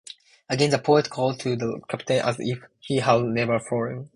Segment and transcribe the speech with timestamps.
[0.49, 4.09] Again the poet calls to the Captain as if he had never fallen.